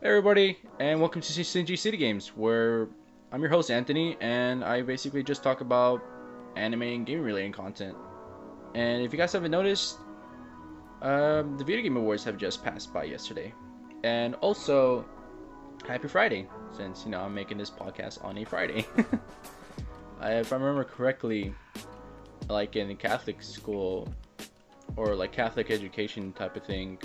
[0.00, 2.86] Hey everybody, and welcome to Sinji City Games, where
[3.32, 6.00] I'm your host Anthony, and I basically just talk about
[6.54, 7.96] anime and game related content.
[8.76, 9.96] And if you guys haven't noticed,
[11.02, 13.52] um, the Video Game Awards have just passed by yesterday,
[14.04, 15.04] and also
[15.84, 18.86] Happy Friday, since you know I'm making this podcast on a Friday.
[20.22, 21.52] If I remember correctly,
[22.48, 24.14] like in Catholic school
[24.94, 26.98] or like Catholic education type of thing,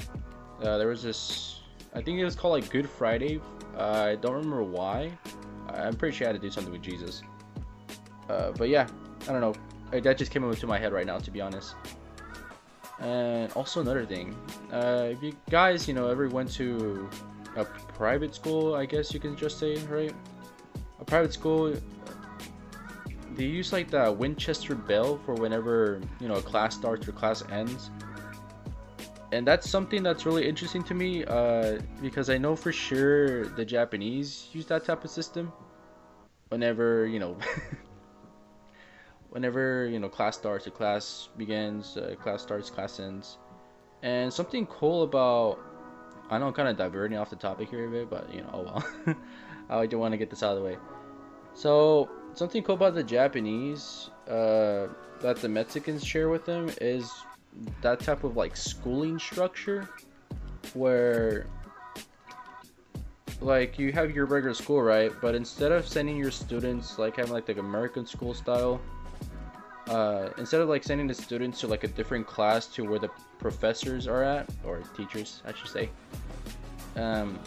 [0.62, 1.53] uh, there was this
[1.96, 3.40] I think it was called like Good Friday.
[3.78, 5.12] Uh, I don't remember why.
[5.70, 7.22] I'm pretty sure I had to do something with Jesus.
[8.30, 8.88] Uh, but yeah,
[9.28, 9.54] I don't know.
[10.00, 11.76] That just came into my head right now, to be honest.
[13.00, 14.36] And also another thing,
[14.72, 17.10] uh, if you guys, you know, ever went to
[17.56, 20.14] a private school, I guess you can just say, right?
[21.00, 21.76] A private school,
[23.36, 27.44] they use like the Winchester bell for whenever you know a class starts or class
[27.52, 27.90] ends
[29.34, 33.66] and that's something that's really interesting to me uh, because I know for sure the
[33.66, 35.52] Japanese use that type of system
[36.50, 37.36] whenever you know
[39.32, 43.40] whenever you know class starts or class begins uh, class starts class ends.
[44.04, 45.60] And something cool about
[46.30, 48.50] I know I'm kind of diverting off the topic here a bit but you know
[48.54, 49.18] oh well
[49.82, 50.78] I do want to get this out of the way.
[51.56, 54.88] So something cool about the Japanese uh,
[55.22, 57.12] that the Mexicans share with them is
[57.82, 59.88] that type of like schooling structure
[60.74, 61.46] where
[63.42, 65.12] like you have your regular school right?
[65.22, 68.82] But instead of sending your students like having like the american school style
[69.88, 73.10] uh, instead of like sending the students to like a different class to where the
[73.38, 75.90] professors are at or teachers i should say
[76.96, 77.38] um,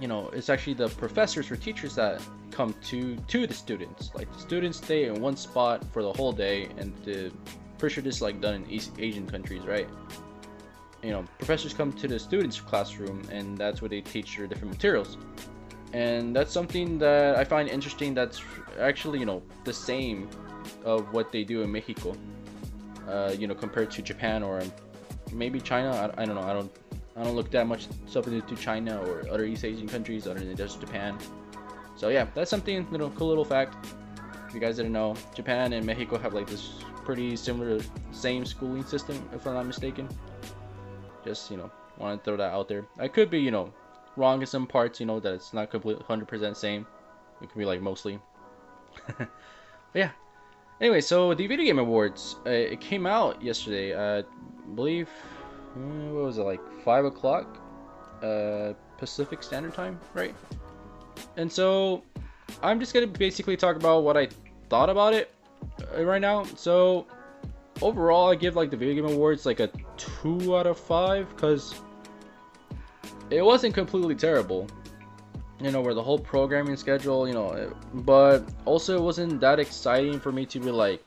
[0.00, 4.10] you know it's actually the professors or teachers that come to to the students.
[4.14, 7.32] Like the students stay in one spot for the whole day and the
[7.80, 9.88] pretty sure this is like done in East Asian countries, right?
[11.02, 14.70] You know, professors come to the students' classroom and that's where they teach their different
[14.70, 15.16] materials.
[15.92, 18.42] And that's something that I find interesting that's
[18.78, 20.28] actually, you know, the same
[20.84, 22.14] of what they do in Mexico.
[23.08, 24.62] Uh, you know, compared to Japan or
[25.32, 25.90] maybe China.
[25.90, 26.42] I, I don't know.
[26.42, 26.70] I don't
[27.16, 30.56] I don't look that much stuff into China or other East Asian countries other than
[30.56, 31.18] just Japan.
[31.96, 33.74] So yeah, that's something, you know, cool little fact.
[34.48, 37.80] If you guys didn't know, Japan and Mexico have like this pretty similar,
[38.12, 40.08] same schooling system, if I'm not mistaken.
[41.24, 42.86] Just, you know, want to throw that out there.
[42.98, 43.72] I could be, you know,
[44.16, 46.86] wrong in some parts, you know, that it's not completely 100% same.
[47.42, 48.18] It could be like mostly.
[49.18, 49.28] but
[49.94, 50.10] yeah.
[50.80, 53.94] Anyway, so the Video Game Awards, uh, it came out yesterday.
[53.94, 54.24] I
[54.74, 55.08] believe,
[55.76, 57.58] uh, what was it, like 5 o'clock
[58.22, 60.34] uh, Pacific Standard Time, right?
[61.36, 62.02] And so
[62.62, 64.28] I'm just going to basically talk about what I
[64.68, 65.34] thought about it
[65.96, 66.44] right now.
[66.56, 67.06] So
[67.82, 71.74] overall, I give like the video game awards like a two out of five because
[73.30, 74.66] it wasn't completely terrible.
[75.60, 79.60] You know, where the whole programming schedule, you know, it, but also it wasn't that
[79.60, 81.04] exciting for me to be like,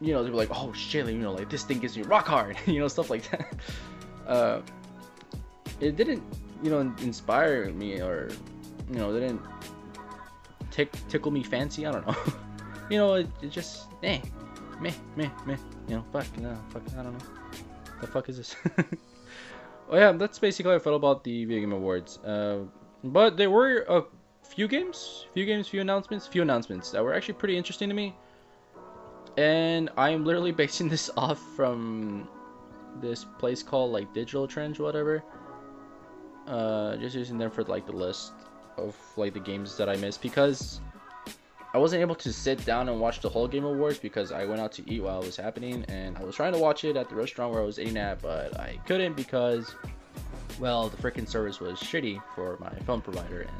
[0.00, 2.26] you know, to be like, oh shit, you know, like this thing gives me rock
[2.26, 3.54] hard, you know, stuff like that.
[4.26, 4.62] Uh,
[5.80, 6.22] it didn't,
[6.62, 8.30] you know, inspire me or,
[8.88, 9.42] you know, they didn't
[10.70, 11.86] tick, tickle me fancy.
[11.86, 12.16] I don't know.
[12.90, 14.20] you know, it, it just, eh,
[14.80, 15.56] meh, meh, meh.
[15.88, 17.24] You know, fuck, no, fuck, I don't know.
[18.00, 18.56] The fuck is this?
[19.90, 22.18] oh yeah, that's basically how I felt about the Video Game Awards.
[22.18, 22.60] Uh,
[23.04, 24.04] but there were a
[24.42, 28.16] few games, few games, few announcements, few announcements that were actually pretty interesting to me.
[29.36, 32.28] And I'm literally basing this off from
[33.00, 35.22] this place called like Digital Trends whatever.
[36.46, 38.32] Uh, just using them for like the list
[38.76, 40.80] of like the games that I missed because
[41.72, 44.60] I wasn't able to sit down and watch the whole Game Awards because I went
[44.60, 47.08] out to eat while it was happening and I was trying to watch it at
[47.08, 49.74] the restaurant where I was eating at, but I couldn't because,
[50.58, 53.50] well, the freaking service was shitty for my phone provider and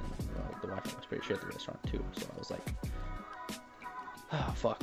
[0.60, 2.04] the Wi-Fi was pretty shit at the restaurant too.
[2.16, 2.66] So I was like,
[4.32, 4.82] oh fuck.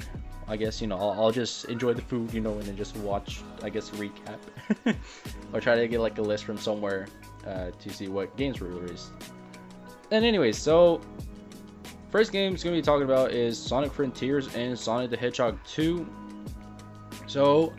[0.49, 2.95] I guess you know I'll, I'll just enjoy the food, you know, and then just
[2.97, 4.39] watch, I guess, recap
[5.53, 7.07] or try to get like a list from somewhere
[7.45, 9.11] uh, to see what games were released.
[10.11, 11.01] And anyway, so
[12.09, 15.57] first game is going to be talking about is Sonic Frontiers and Sonic the Hedgehog
[15.65, 16.07] 2.
[17.27, 17.73] So,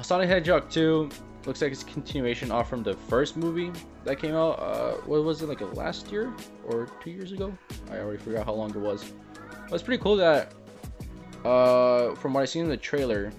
[0.00, 1.10] Sonic the Hedgehog 2
[1.44, 3.72] looks like it's a continuation off from the first movie
[4.04, 4.60] that came out.
[4.60, 6.32] Uh, what was it like last year
[6.66, 7.52] or two years ago?
[7.90, 9.12] I already forgot how long it was.
[9.68, 10.52] But it's pretty cool that,
[11.44, 13.32] uh, from what I seen in the trailer,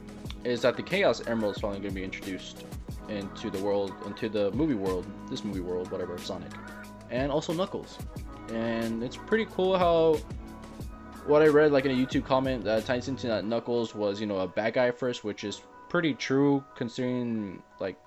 [0.43, 2.65] is that the Chaos Emerald is finally going to be introduced
[3.07, 6.51] into the world, into the movie world, this movie world, whatever, Sonic
[7.13, 7.97] and also Knuckles.
[8.49, 10.15] And it's pretty cool how
[11.27, 14.27] what I read like in a YouTube comment that ties into that Knuckles was, you
[14.27, 17.97] know, a bad guy first, which is pretty true considering like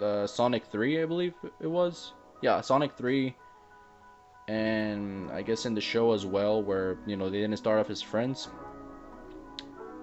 [0.00, 2.12] uh, Sonic 3, I believe it was.
[2.40, 3.34] Yeah, Sonic 3.
[4.46, 7.90] And I guess in the show as well, where, you know, they didn't start off
[7.90, 8.48] as friends.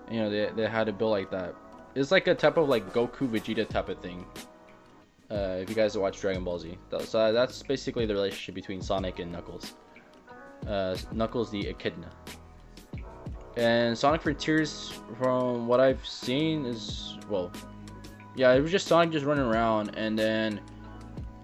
[0.09, 1.55] You know, they, they had to build like that.
[1.95, 4.25] It's like a type of like Goku Vegeta type of thing.
[5.31, 6.77] Uh, if you guys watch Dragon Ball Z.
[7.05, 9.75] So that's basically the relationship between Sonic and Knuckles.
[10.67, 12.09] Uh, Knuckles the Echidna.
[13.55, 17.51] And Sonic Frontiers, from what I've seen, is well,
[18.35, 20.59] yeah, it was just Sonic just running around, and then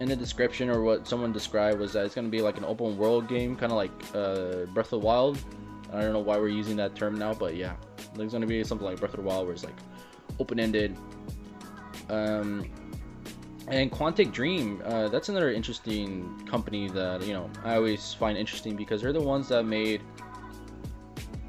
[0.00, 2.96] in the description or what someone described was that it's gonna be like an open
[2.96, 5.38] world game, kind of like uh, Breath of the Wild.
[5.92, 7.74] I don't know why we're using that term now, but yeah,
[8.14, 9.76] there's gonna be something like Breath of the Wild where it's like
[10.38, 10.96] open-ended.
[12.10, 12.70] Um,
[13.70, 18.76] and Quantic Dream, uh, that's another interesting company that you know I always find interesting
[18.76, 20.02] because they're the ones that made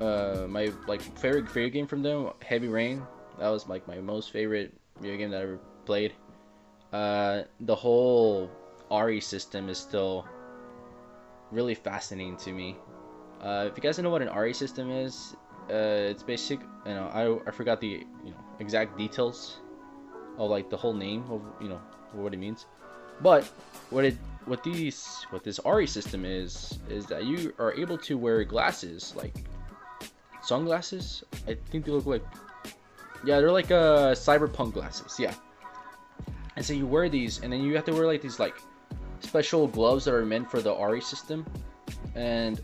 [0.01, 3.01] uh, my like favorite favorite game from them, Heavy Rain.
[3.39, 6.13] That was like my most favorite video game that I ever played.
[6.92, 8.50] Uh, the whole
[8.92, 10.25] RE system is still
[11.51, 12.75] really fascinating to me.
[13.42, 15.36] Uh, if you guys know what an RE system is,
[15.69, 16.60] uh, it's basic.
[16.86, 19.60] You know, I, I forgot the you know exact details
[20.38, 21.80] of like the whole name of you know
[22.13, 22.65] what it means,
[23.21, 23.44] but
[23.89, 28.17] what it what these what this RE system is is that you are able to
[28.17, 29.35] wear glasses like
[30.41, 31.23] sunglasses.
[31.47, 32.23] I think they look like
[33.23, 35.17] yeah, they're like uh cyberpunk glasses.
[35.19, 35.33] Yeah.
[36.56, 38.56] And so you wear these, and then you have to wear like these like
[39.21, 41.45] special gloves that are meant for the RE system,
[42.15, 42.59] and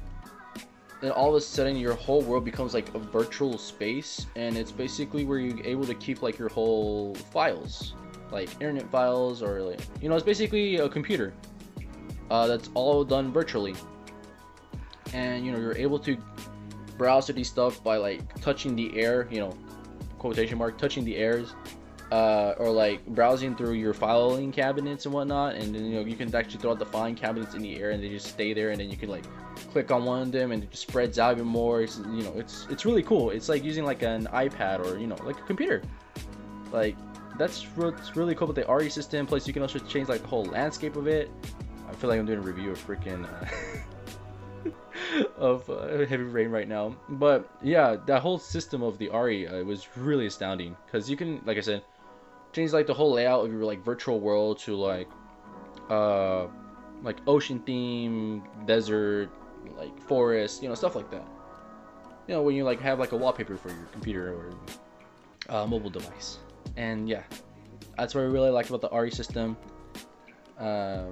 [1.02, 4.72] then all of a sudden your whole world becomes like a virtual space, and it's
[4.72, 7.94] basically where you're able to keep like your whole files,
[8.32, 11.34] like internet files or like you know it's basically a computer.
[12.30, 13.76] Uh, that's all done virtually,
[15.14, 16.18] and you know you're able to
[16.98, 19.56] browse through these stuff by like touching the air, you know,
[20.18, 21.54] quotation mark, touching the airs,
[22.12, 26.16] uh, or like browsing through your filing cabinets and whatnot, and then you know you
[26.16, 28.72] can actually throw out the filing cabinets in the air and they just stay there,
[28.72, 29.26] and then you can like
[29.72, 31.82] click on one of them and it just spreads out even more.
[31.82, 33.32] It's, you know, it's it's really cool.
[33.32, 35.82] It's like using like an iPad or you know like a computer.
[36.72, 36.96] Like
[37.38, 39.26] that's re- really cool with the RE system.
[39.26, 41.30] Plus you can also change like the whole landscape of it.
[41.90, 43.26] I feel like I'm doing a review of freaking.
[43.26, 44.70] Uh,
[45.38, 46.96] of uh, heavy rain right now.
[47.10, 51.42] But yeah, that whole system of the RE uh, was really astounding because you can,
[51.46, 51.84] like I said,
[52.54, 55.10] change like the whole layout of your like virtual world to like,
[55.90, 56.48] uh,
[57.04, 59.30] like ocean theme, desert,
[59.78, 61.26] like forest, you know, stuff like that.
[62.28, 64.54] You know, when you like have like a wallpaper for your computer or
[65.50, 66.40] uh, mobile device,
[66.78, 67.24] and yeah,
[67.98, 69.58] that's what I really like about the RE system.
[70.60, 71.06] Uh,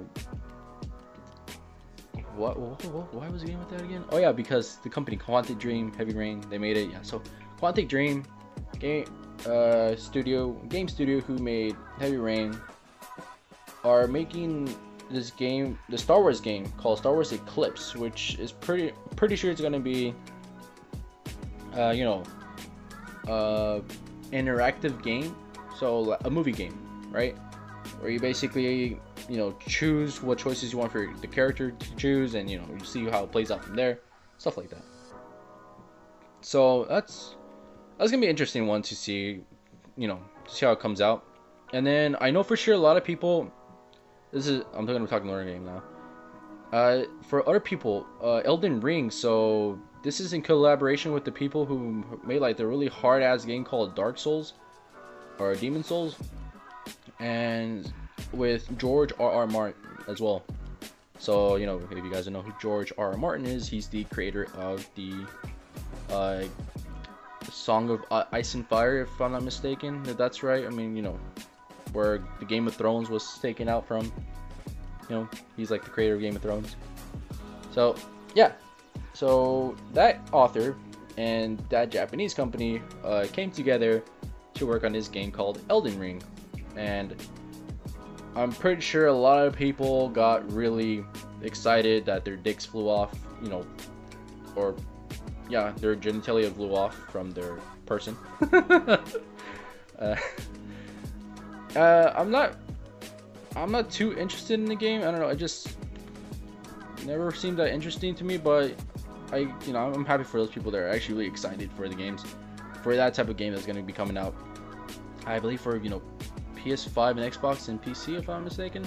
[2.36, 4.04] what, what, what, why was the game with that again?
[4.10, 6.90] Oh yeah, because the company Quantic Dream, Heavy Rain, they made it.
[6.90, 7.22] Yeah, so
[7.60, 8.24] Quantic Dream,
[8.78, 9.06] game
[9.46, 12.58] uh, studio, game studio who made Heavy Rain,
[13.84, 14.74] are making
[15.10, 19.50] this game, the Star Wars game called Star Wars Eclipse, which is pretty pretty sure
[19.50, 20.14] it's gonna be,
[21.76, 22.22] uh, you know,
[23.28, 23.80] uh,
[24.32, 25.36] interactive game,
[25.78, 27.36] so a movie game, right?
[28.00, 32.34] Where you basically you know choose what choices you want for the character to choose
[32.34, 34.00] and you know you see how it plays out from there
[34.38, 34.84] stuff like that.
[36.40, 37.36] So that's
[37.98, 39.40] that's gonna be an interesting one to see
[39.96, 41.24] you know see how it comes out.
[41.72, 43.50] And then i know for sure a lot of people
[44.32, 45.82] this is i'm gonna be talking another game now.
[46.72, 51.64] Uh, for other people uh, elden ring so this is in collaboration with the people
[51.64, 54.54] who made like the really hard ass game called dark souls
[55.38, 56.16] or demon souls
[57.20, 57.92] and
[58.32, 59.30] with George R.
[59.30, 59.46] R.
[59.46, 60.42] Martin as well.
[61.18, 63.12] So you know, if you guys don't know who George R.
[63.12, 63.16] R.
[63.16, 65.26] Martin is, he's the creator of the
[66.10, 66.44] uh,
[67.50, 70.02] Song of uh, Ice and Fire, if I'm not mistaken.
[70.06, 71.18] If that's right, I mean, you know,
[71.92, 74.12] where the Game of Thrones was taken out from.
[75.08, 76.76] You know, he's like the creator of Game of Thrones.
[77.72, 77.96] So
[78.34, 78.52] yeah,
[79.12, 80.76] so that author
[81.16, 84.02] and that Japanese company uh, came together
[84.54, 86.22] to work on this game called Elden Ring,
[86.76, 87.14] and
[88.36, 91.04] I'm pretty sure a lot of people got really
[91.42, 93.66] excited that their dicks flew off, you know,
[94.56, 94.74] or
[95.48, 98.16] yeah, their genitalia flew off from their person.
[98.52, 98.96] uh,
[101.76, 102.56] uh, I'm not,
[103.56, 105.02] I'm not too interested in the game.
[105.02, 105.28] I don't know.
[105.28, 105.76] It just
[107.04, 108.36] never seemed that interesting to me.
[108.36, 108.74] But
[109.32, 111.94] I, you know, I'm happy for those people that are actually really excited for the
[111.94, 112.24] games,
[112.84, 114.34] for that type of game that's going to be coming out.
[115.26, 116.02] I believe for you know
[116.54, 118.86] PS5 and Xbox and PC, if I'm mistaken.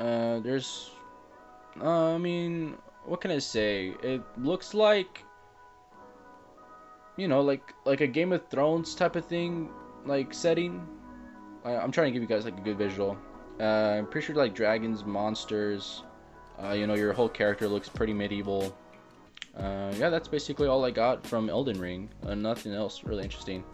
[0.00, 0.90] Uh, there's,
[1.80, 3.92] uh, I mean, what can I say?
[4.02, 5.22] It looks like,
[7.18, 9.68] you know, like like a Game of Thrones type of thing,
[10.06, 10.86] like setting.
[11.66, 13.18] I, am trying to give you guys like a good visual.
[13.60, 16.02] Uh, I'm pretty sure like dragons, monsters.
[16.62, 18.74] Uh, you know, your whole character looks pretty medieval.
[19.56, 22.08] Uh, yeah, that's basically all I got from Elden Ring.
[22.24, 23.64] Uh, nothing else really interesting.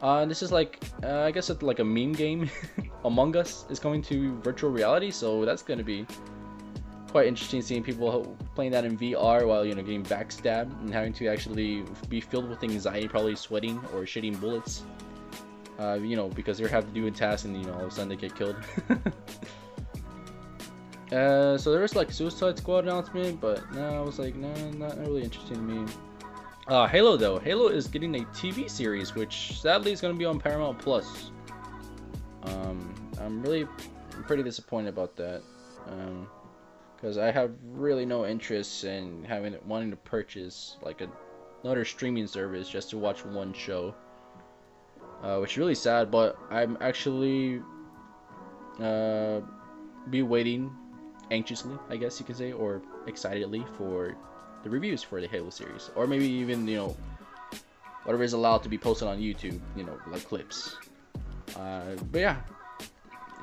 [0.00, 2.50] Uh, this is like, uh, I guess it's like a meme game.
[3.04, 6.06] Among Us is coming to virtual reality, so that's going to be
[7.12, 11.12] quite interesting seeing people playing that in VR while, you know, getting backstabbed and having
[11.12, 14.82] to actually be filled with anxiety, probably sweating or shitting bullets.
[15.78, 17.88] Uh, you know, because they have to do a task and, you know, all of
[17.88, 18.56] a sudden they get killed.
[21.12, 24.98] Uh, so there was like Suicide Squad announcement, but no, I was like, no, not
[24.98, 25.92] really interesting to me.
[26.68, 30.24] Uh, Halo though, Halo is getting a TV series, which sadly is going to be
[30.24, 31.30] on Paramount Plus.
[32.44, 33.66] Um, I'm really
[34.16, 35.42] I'm pretty disappointed about that,
[36.96, 41.08] because um, I have really no interest in having wanting to purchase like a,
[41.62, 43.94] another streaming service just to watch one show,
[45.22, 46.10] uh, which is really sad.
[46.10, 47.60] But I'm actually
[48.80, 49.40] uh,
[50.08, 50.74] be waiting
[51.32, 54.14] anxiously, I guess you could say, or excitedly for
[54.62, 56.96] the reviews for the Halo series, or maybe even you know
[58.04, 60.76] whatever is allowed to be posted on YouTube, you know, like clips.
[61.56, 62.36] Uh, but yeah,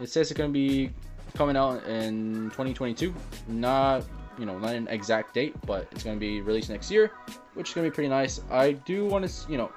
[0.02, 0.92] it says it's gonna be
[1.34, 3.14] coming out in 2022.
[3.48, 4.06] Not
[4.38, 7.12] you know not an exact date, but it's gonna be released next year,
[7.56, 8.42] which is gonna be pretty nice.
[8.50, 9.72] I do want to you know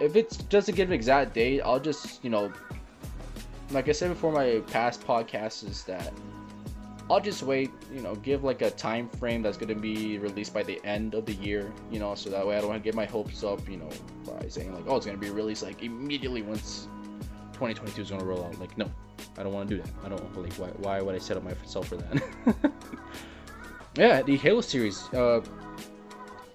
[0.00, 2.52] if it doesn't give an exact date, I'll just you know
[3.70, 6.12] like I said before my past podcasts is that
[7.10, 10.62] I'll just wait, you know, give like a time frame that's to be released by
[10.62, 12.94] the end of the year, you know, so that way I don't want to get
[12.94, 13.88] my hopes up, you know,
[14.26, 16.88] by saying like, oh, it's to be released like immediately once
[17.54, 18.58] 2022 is to roll out.
[18.60, 18.90] Like, no,
[19.38, 19.90] I don't want to do that.
[20.04, 22.22] I don't like why, why would I set up myself for that?
[23.96, 25.02] yeah, the Halo series.
[25.14, 25.40] Uh,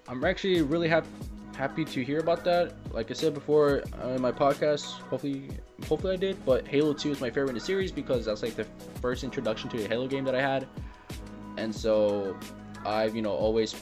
[0.08, 1.08] I'm actually really happy
[1.56, 2.74] happy to hear about that.
[2.92, 5.50] Like I said before uh, in my podcast, hopefully,
[5.88, 6.44] hopefully I did.
[6.46, 8.66] But Halo 2 is my favorite in the series because that's like the
[9.02, 10.68] first introduction to a Halo game that I had,
[11.58, 12.38] and so
[12.86, 13.76] I've you know always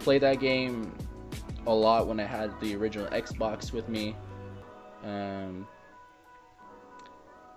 [0.00, 0.92] played that game
[1.66, 4.16] a lot when I had the original Xbox with me.
[5.04, 5.66] Um,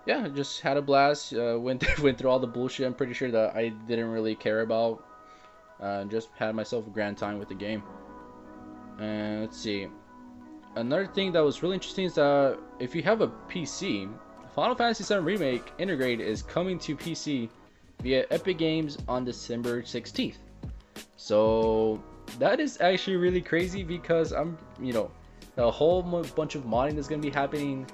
[0.06, 1.32] yeah, just had a blast.
[1.32, 2.86] Uh, went went through all the bullshit.
[2.86, 5.04] I'm pretty sure that I didn't really care about.
[5.80, 7.82] Uh, just had myself a grand time with the game.
[9.02, 9.88] And let's see.
[10.76, 14.08] Another thing that was really interesting is that if you have a PC,
[14.54, 17.48] Final Fantasy VII Remake Intergrade is coming to PC
[18.00, 20.36] via Epic Games on December 16th.
[21.16, 22.02] So
[22.38, 25.10] that is actually really crazy because I'm, you know,
[25.56, 27.86] a whole bunch of modding that's going to be happening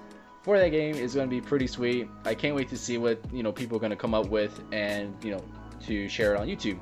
[0.43, 2.09] for that game is going to be pretty sweet.
[2.27, 4.61] I can't wait to see what, you know, people are going to come up with
[4.73, 5.43] and, you know,
[5.87, 6.79] to share it on YouTube.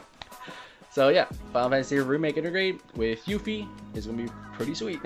[0.98, 4.98] So yeah, Final Fantasy Remake Intergrade with Yuffie is gonna be pretty sweet.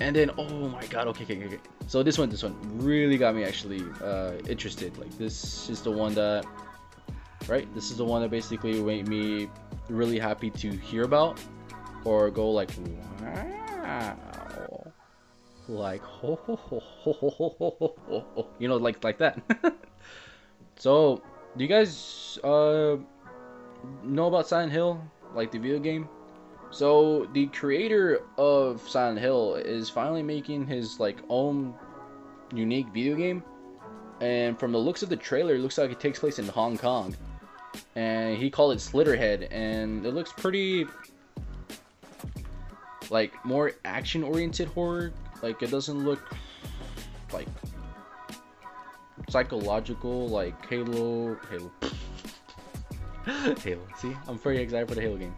[0.00, 1.58] and then oh my god, okay, okay, okay.
[1.88, 4.96] So this one, this one really got me actually uh, interested.
[4.96, 6.46] Like this is the one that,
[7.48, 7.68] right?
[7.74, 9.50] This is the one that basically made me
[9.90, 11.38] really happy to hear about,
[12.06, 12.70] or go like,
[13.20, 14.90] wow,
[15.68, 18.46] like ho ho ho ho ho ho ho, ho.
[18.58, 19.38] you know, like like that.
[20.76, 21.20] so
[21.58, 22.96] do you guys uh?
[24.02, 25.02] Know about Silent Hill,
[25.34, 26.08] like the video game?
[26.70, 31.74] So the creator of Silent Hill is finally making his like own
[32.54, 33.42] unique video game.
[34.20, 36.78] And from the looks of the trailer, it looks like it takes place in Hong
[36.78, 37.14] Kong.
[37.94, 40.86] And he called it Slitterhead, and it looks pretty
[43.10, 45.12] like more action oriented horror.
[45.42, 46.34] Like it doesn't look
[47.32, 47.48] like
[49.28, 51.70] psychological like Halo Halo
[53.62, 53.80] Halo.
[53.96, 55.34] See, I'm very excited for the Halo game.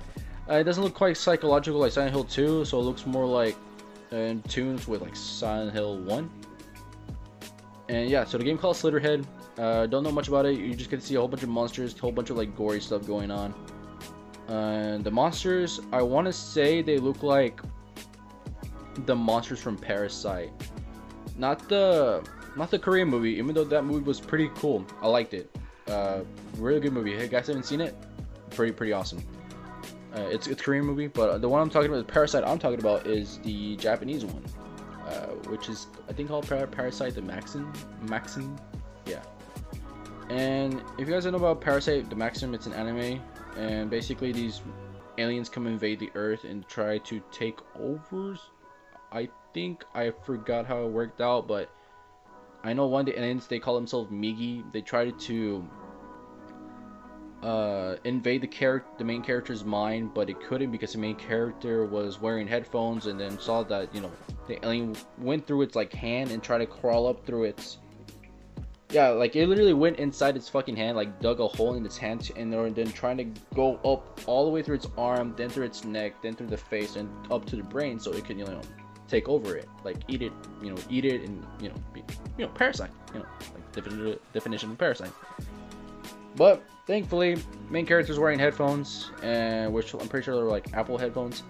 [0.48, 3.56] Uh, it doesn't look quite psychological like Silent Hill 2, so it looks more like
[4.10, 6.30] in tunes with like Silent Hill 1.
[7.88, 9.24] And yeah, so the game called Slitterhead.
[9.56, 10.58] Uh, don't know much about it.
[10.58, 12.54] You just get to see a whole bunch of monsters, a whole bunch of like
[12.56, 13.54] gory stuff going on.
[14.48, 17.60] The monsters, I want to say they look like
[19.06, 20.50] the monsters from Parasite.
[21.36, 22.22] Not the
[22.56, 24.84] not the Korean movie, even though that movie was pretty cool.
[25.00, 25.56] I liked it.
[25.88, 26.22] Uh,
[26.58, 27.16] really good movie.
[27.16, 27.94] Hey guys, haven't seen it?
[28.50, 29.22] Pretty pretty awesome.
[30.14, 32.80] Uh, it's it's Korean movie, but the one I'm talking about, the Parasite I'm talking
[32.80, 34.44] about, is the Japanese one,
[35.06, 38.56] uh, which is I think called Par- Parasyte the Maxim Maxim,
[39.06, 39.22] yeah.
[40.28, 43.22] And if you guys don't know about Parasyte the Maxim, it's an anime,
[43.56, 44.60] and basically these
[45.16, 48.36] aliens come invade the Earth and try to take over.
[49.10, 51.70] I think I forgot how it worked out, but
[52.62, 54.70] I know one the aliens they call themselves Migi.
[54.72, 55.68] They tried to
[57.42, 61.84] uh, invade the character, the main character's mind, but it couldn't because the main character
[61.84, 64.10] was wearing headphones and then saw that you know
[64.46, 67.78] the alien went through its like hand and tried to crawl up through its.
[68.90, 71.98] Yeah, like it literally went inside its fucking hand, like dug a hole in its
[71.98, 75.66] hand, and then trying to go up all the way through its arm, then through
[75.66, 78.46] its neck, then through the face, and up to the brain, so it could you
[78.46, 78.62] know
[79.08, 82.02] take over it, like eat it, you know, eat it, and you know, be,
[82.36, 85.12] you know, parasite, you know, like definition definition of parasite.
[86.38, 87.36] But thankfully,
[87.68, 91.42] main character's wearing headphones, and which I'm pretty sure they're like Apple headphones,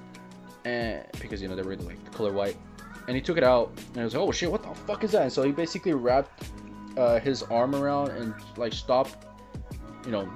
[0.64, 2.57] and because you know they were like the color white.
[3.07, 5.12] And he took it out, and I was like, "Oh shit, what the fuck is
[5.12, 6.42] that?" And so he basically wrapped
[6.97, 9.26] uh, his arm around and like stopped,
[10.07, 10.30] you know,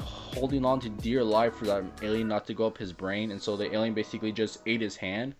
[0.00, 3.32] holding on to dear life for that alien not to go up his brain.
[3.32, 5.34] And so the alien basically just ate his hand,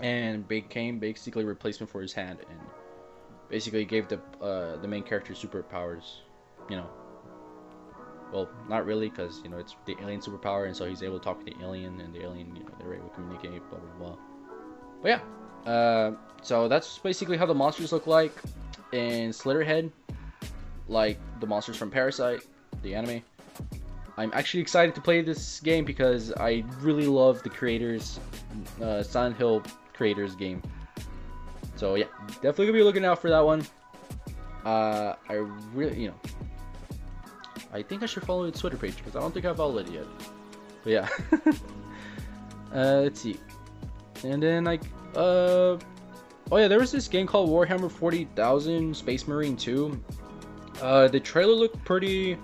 [0.00, 2.60] and became basically replacement for his hand, and
[3.48, 6.20] basically gave the uh, the main character superpowers,
[6.68, 6.88] you know,
[8.34, 11.24] well, not really, because you know it's the alien superpower, and so he's able to
[11.24, 14.08] talk to the alien, and the alien, you know, they're able to communicate, blah blah
[14.08, 14.16] blah.
[15.00, 16.12] But yeah, uh,
[16.42, 18.32] so that's basically how the monsters look like
[18.92, 19.92] in Slitterhead,
[20.88, 22.44] like the monsters from Parasite,
[22.82, 23.22] the anime.
[24.16, 28.18] I'm actually excited to play this game because I really love the creators,
[28.82, 29.62] uh, Silent Hill
[29.92, 30.60] creators game.
[31.76, 33.64] So yeah, definitely gonna be looking out for that one.
[34.64, 35.34] Uh, I
[35.72, 36.14] really, you know,
[37.74, 39.94] I think I should follow its Twitter page because I don't think I've followed it
[39.94, 40.06] yet.
[40.84, 41.08] But yeah.
[42.72, 43.36] uh, let's see.
[44.22, 44.82] And then like,
[45.16, 45.76] uh,
[46.52, 50.00] oh yeah, there was this game called Warhammer 40,000 Space Marine 2.
[50.80, 52.34] Uh, the trailer looked pretty.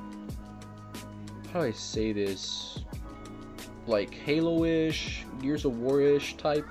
[1.52, 2.80] How do I say this?
[3.86, 6.66] Like Halo-ish, Gears of War-ish type.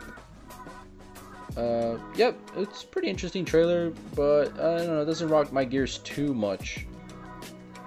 [1.55, 5.99] Uh, yep, it's pretty interesting trailer, but I don't know, it doesn't rock my gears
[5.99, 6.85] too much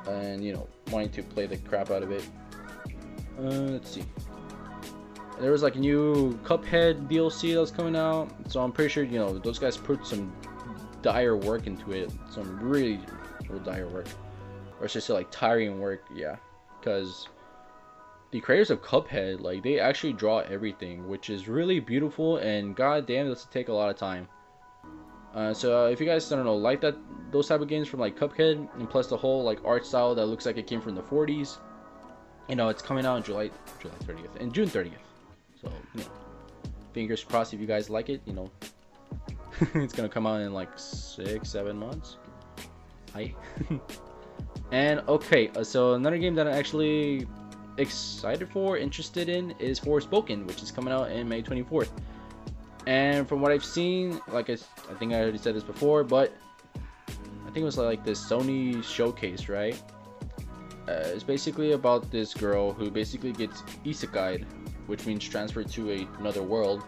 [0.08, 2.26] and you know wanting to play the crap out of it.
[3.38, 4.04] Uh, let's see.
[5.40, 9.04] There was like a new Cuphead DLC that was coming out, so I'm pretty sure
[9.04, 10.32] you know those guys put some
[11.00, 13.00] dire work into it, some really
[13.48, 14.06] real dire work,
[14.78, 16.36] or it's just like tiring work, yeah,
[16.78, 17.28] because
[18.30, 23.26] the creators of Cuphead, like they actually draw everything, which is really beautiful, and goddamn,
[23.26, 24.26] does take a lot of time.
[25.34, 26.96] Uh, so uh, if you guys I don't know like that
[27.30, 30.26] those type of games from like Cuphead and plus the whole like art style that
[30.26, 31.58] looks like it came from the 40s,
[32.48, 34.92] you know it's coming out in July July 30th and June 30th.
[35.60, 36.06] So you know,
[36.92, 38.20] fingers crossed if you guys like it.
[38.26, 38.50] You know,
[39.74, 42.16] it's gonna come out in like six seven months.
[43.14, 43.34] Hi.
[44.72, 47.26] and okay, uh, so another game that I'm actually
[47.78, 51.90] excited for, interested in, is Forspoken, which is coming out in May 24th.
[52.86, 54.54] And from what I've seen, like I,
[54.90, 56.32] I think I already said this before, but
[56.76, 59.80] I think it was like this Sony showcase, right?
[60.88, 64.44] Uh, it's basically about this girl who basically gets isekai,
[64.86, 66.82] which means transferred to a, another world.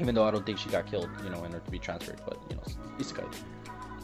[0.00, 2.20] Even though I don't think she got killed, you know, in order to be transferred,
[2.26, 2.62] but you know,
[2.98, 3.26] isekai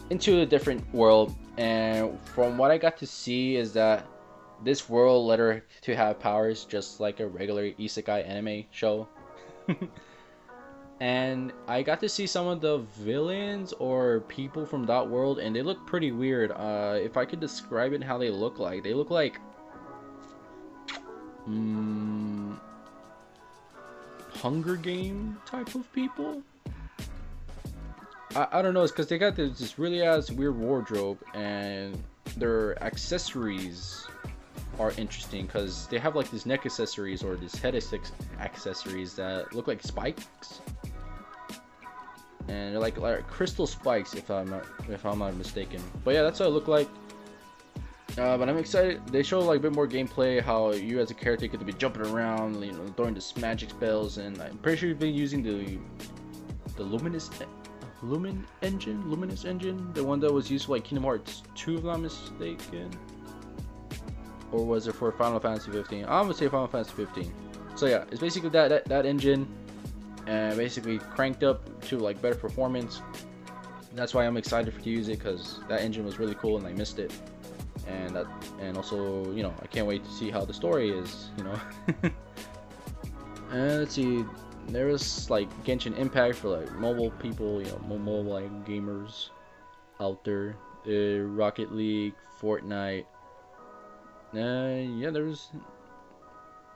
[0.09, 1.35] into a different world.
[1.57, 4.05] And from what I got to see is that
[4.63, 9.07] this world led her to have powers just like a regular isekai anime show.
[10.99, 15.55] and I got to see some of the villains or people from that world, and
[15.55, 16.51] they look pretty weird.
[16.51, 19.39] Uh, if I could describe it how they look like, they look like,
[21.47, 22.59] um,
[24.35, 26.41] Hunger Game type of people.
[28.35, 32.01] I, I don't know, it's because they got this, this really ass weird wardrobe, and
[32.37, 34.07] their accessories
[34.79, 37.75] are interesting because they have like these neck accessories or these head
[38.39, 40.61] accessories that look like spikes
[42.53, 45.81] and they're like, like crystal spikes if I'm not if I'm not mistaken.
[46.03, 46.89] But yeah, that's what it looked like.
[48.17, 49.05] Uh, but I'm excited.
[49.07, 52.03] They show like a bit more gameplay, how you as a character to be jumping
[52.03, 55.79] around, you know, throwing this magic spells, and I'm pretty sure you've been using the
[56.75, 57.29] the luminous
[58.03, 61.79] lumen engine, luminous engine, the one that was used for like Kingdom Hearts 2, if
[61.79, 62.91] I'm not mistaken,
[64.51, 66.03] or was it for Final Fantasy 15?
[66.03, 67.33] I'm gonna say Final Fantasy 15.
[67.75, 69.47] So yeah, it's basically that that, that engine
[70.27, 73.01] and basically cranked up to like better performance.
[73.95, 76.65] That's why I'm excited for to use it because that engine was really cool and
[76.65, 77.11] I missed it.
[77.87, 78.25] And that,
[78.61, 81.59] and also, you know, I can't wait to see how the story is, you know.
[83.51, 84.25] and let's see,
[84.69, 89.29] there was like Genshin Impact for like mobile people, you know, mobile like gamers
[89.99, 90.55] out there.
[90.87, 93.05] Uh, Rocket League, Fortnite.
[94.33, 95.49] Uh, yeah, there was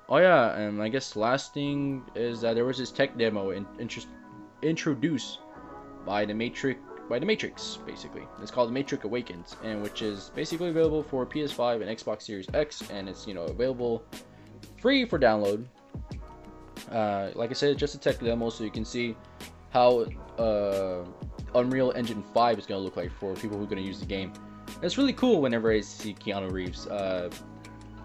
[0.10, 3.66] Oh yeah, and I guess last thing is that there was this tech demo in,
[4.62, 5.40] introduced
[6.06, 8.24] by the Matrix by the Matrix, basically.
[8.42, 12.48] It's called The Matrix Awakens, and which is basically available for PS5 and Xbox Series
[12.54, 14.04] X, and it's you know available
[14.82, 15.66] free for download.
[16.92, 19.16] Uh, like I said, just a tech demo, so you can see
[19.72, 20.06] how
[20.38, 21.04] uh,
[21.56, 24.00] Unreal Engine 5 is going to look like for people who are going to use
[24.00, 24.32] the game.
[24.76, 26.88] And it's really cool whenever I see Keanu Reeves.
[26.88, 27.30] Uh,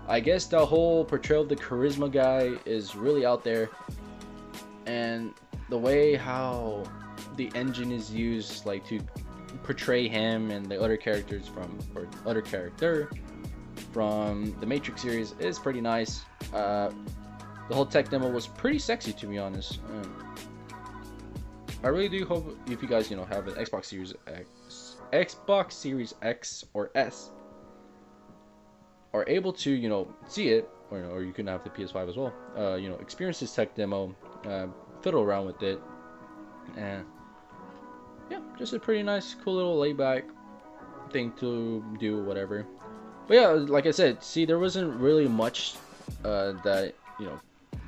[0.08, 3.70] I guess the whole portrayal of the charisma guy is really out there,
[4.86, 5.32] and
[5.68, 6.84] the way how
[7.36, 9.00] the engine is used, like to
[9.62, 13.10] portray him and the other characters from or other character
[13.92, 16.22] from the Matrix series is pretty nice.
[16.52, 16.90] Uh,
[17.68, 19.80] the whole tech demo was pretty sexy to be honest.
[19.90, 20.34] Um,
[21.84, 25.72] I really do hope if you guys you know have an Xbox Series X, Xbox
[25.72, 27.30] Series X or S,
[29.14, 32.16] are able to you know see it, or, or you can have the PS5 as
[32.16, 32.32] well.
[32.56, 34.14] Uh, you know, experience this tech demo,
[34.46, 34.66] uh,
[35.00, 35.80] fiddle around with it,
[36.76, 37.04] and
[38.30, 40.24] yeah, just a pretty nice, cool little layback
[41.10, 42.66] thing to do, whatever.
[43.26, 45.74] But yeah, like I said, see, there wasn't really much
[46.24, 47.38] uh, that you know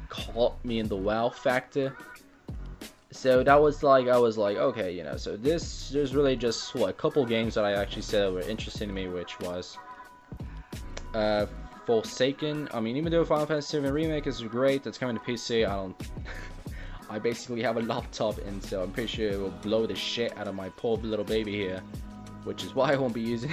[0.09, 1.97] caught me in the wow factor.
[3.11, 6.75] So that was like I was like, okay, you know, so this there's really just
[6.75, 9.79] what a couple games that I actually said were interesting to me, which was
[11.15, 11.47] uh,
[11.87, 12.69] Forsaken.
[12.73, 15.69] I mean, even though Final Fantasy VII Remake is great, that's coming to PC.
[15.69, 15.97] I don't.
[17.11, 20.37] I basically have a laptop, and so I'm pretty sure it will blow the shit
[20.39, 21.83] out of my poor little baby here,
[22.45, 23.53] which is why I won't be using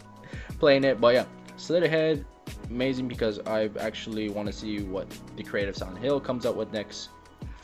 [0.58, 1.00] playing it.
[1.00, 1.26] But yeah,
[1.58, 2.24] Slitterhead,
[2.70, 6.72] amazing because I actually want to see what the creative Silent Hill comes up with
[6.72, 7.10] next.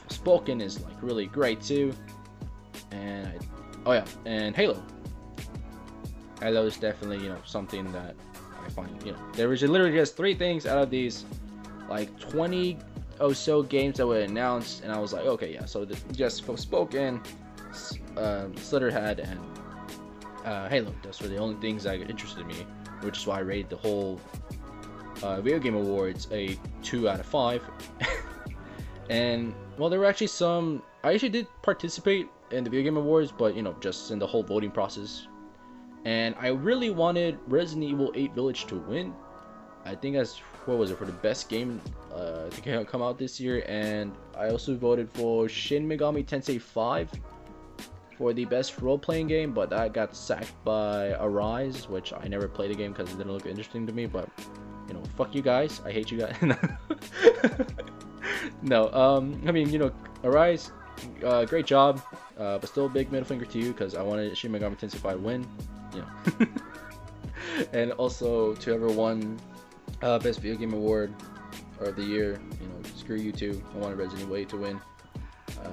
[0.09, 1.95] Spoken is like really great too,
[2.91, 3.39] and I,
[3.87, 4.83] oh yeah, and Halo.
[6.41, 8.15] Halo is definitely you know something that
[8.65, 11.25] I find you know there was literally just three things out of these
[11.89, 12.79] like 20
[13.21, 15.65] or so games that were announced, and I was like, okay, yeah.
[15.65, 17.21] So just Spoken,
[18.17, 19.41] uh, Slitterhead, and
[20.45, 20.95] uh, Halo.
[21.03, 22.67] Those were the only things that interested me,
[23.03, 24.21] which is why I rated the whole
[25.23, 27.63] uh, Video Game Awards a two out of five.
[29.11, 30.83] and well, there were actually some.
[31.05, 34.27] I actually did participate in the Video Game Awards, but you know, just in the
[34.27, 35.27] whole voting process.
[36.05, 39.15] And I really wanted Resident Evil 8 Village to win.
[39.85, 41.81] I think that's what was it for the best game
[42.15, 47.11] uh, to come out this year, and I also voted for Shin Megami Tensei 5
[48.17, 52.71] for the best role-playing game, but that got sacked by Arise, which I never played
[52.71, 54.07] the game because it didn't look interesting to me.
[54.07, 54.29] But
[54.87, 55.81] you know, fuck you guys.
[55.85, 56.37] I hate you guys.
[58.63, 60.71] no, um, I mean, you know, Arise,
[61.25, 62.01] uh, great job,
[62.39, 64.99] uh, but still a big middle finger to you because I wanted Shin Megami Tensei
[64.99, 65.47] 5 win.
[66.01, 66.47] Know.
[67.73, 69.39] and also to everyone
[70.03, 71.13] uh, best video game award
[71.81, 72.41] of the year.
[72.61, 73.63] You know, screw you too.
[73.75, 74.81] I wanted Resident Evil 8 to win.
[75.63, 75.71] Uh,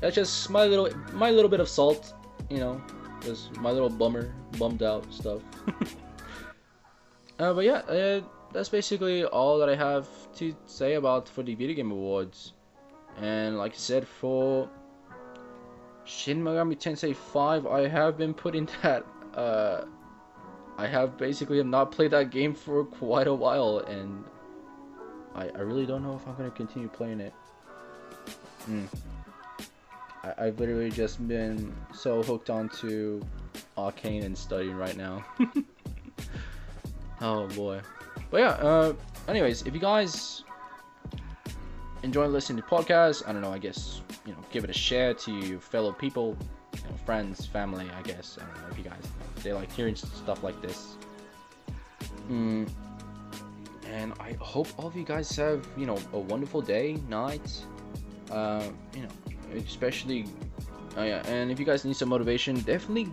[0.00, 2.14] that's just my little my little bit of salt.
[2.48, 2.82] You know,
[3.20, 5.42] just my little bummer, bummed out stuff.
[7.38, 8.20] uh, but yeah, uh,
[8.52, 12.54] that's basically all that I have to say about for the video game awards.
[13.18, 14.68] And like I said, for
[16.04, 19.04] Shin Megami Tensei 5, I have been putting that.
[19.34, 19.84] Uh,
[20.78, 24.24] I have basically have not played that game for quite a while, and
[25.34, 27.34] I, I really don't know if I'm gonna continue playing it.
[28.68, 28.86] Mm.
[30.22, 33.22] I, I've literally just been so hooked onto
[33.76, 35.24] Arcane and studying right now.
[37.20, 37.80] oh boy.
[38.30, 38.92] But yeah, uh,
[39.28, 40.44] anyways, if you guys
[42.02, 45.14] enjoy listening to podcasts, I don't know, I guess, you know, give it a share
[45.14, 46.36] to your fellow people,
[46.74, 48.38] you know, friends, family, I guess.
[48.40, 49.02] I don't know if you guys,
[49.42, 50.96] they like hearing stuff like this.
[52.30, 52.68] Mm,
[53.90, 57.64] and I hope all of you guys have you know a wonderful day, night,
[58.30, 58.62] uh,
[58.94, 59.08] you know,
[59.66, 60.26] especially,
[60.96, 63.10] oh yeah, and if you guys need some motivation, definitely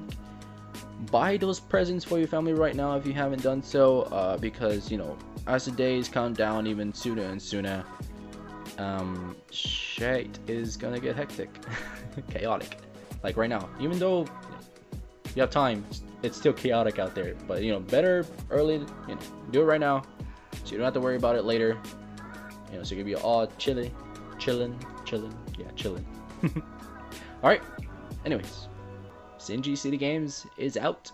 [1.11, 4.91] buy those presents for your family right now if you haven't done so, uh, because
[4.91, 5.17] you know
[5.47, 7.83] as the days count down even sooner and sooner,
[8.77, 11.49] um, shit is gonna get hectic,
[12.29, 12.77] chaotic,
[13.23, 13.69] like right now.
[13.79, 14.25] Even though
[15.35, 15.85] you have time,
[16.23, 17.35] it's still chaotic out there.
[17.47, 19.19] But you know, better early, you know,
[19.51, 20.03] do it right now
[20.63, 21.77] so you don't have to worry about it later.
[22.71, 23.93] You know, so you can be all chilly,
[24.37, 26.05] chilling, chilling, yeah, chilling.
[26.43, 27.61] all right.
[28.25, 28.67] Anyways,
[29.39, 31.11] Sinji City Games is out.